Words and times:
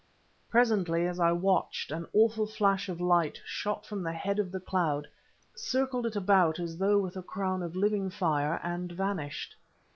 Presently, 0.49 1.05
as 1.05 1.19
I 1.19 1.31
watched, 1.31 1.91
an 1.91 2.07
awful 2.11 2.47
flash 2.47 2.89
of 2.89 2.99
light 2.99 3.39
shot 3.45 3.85
from 3.85 4.01
the 4.01 4.13
head 4.13 4.39
of 4.39 4.51
the 4.51 4.59
cloud, 4.59 5.07
circled 5.53 6.07
it 6.07 6.15
about 6.15 6.57
as 6.57 6.75
though 6.79 6.97
with 6.97 7.17
a 7.17 7.21
crown 7.21 7.61
of 7.61 7.75
living 7.75 8.09
fire, 8.09 8.59
and 8.63 8.91
vanished. 8.91 9.55